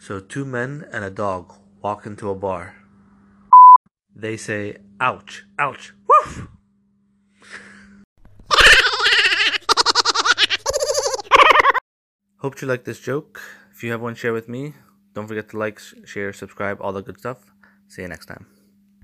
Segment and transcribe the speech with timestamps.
[0.00, 1.52] So two men and a dog
[1.82, 2.76] walk into a bar.
[4.14, 6.48] They say, ouch, ouch, woof!
[12.38, 13.40] Hope you like this joke.
[13.72, 14.74] If you have one, share with me.
[15.14, 17.38] Don't forget to like, share, subscribe, all the good stuff.
[17.88, 18.46] See you next time.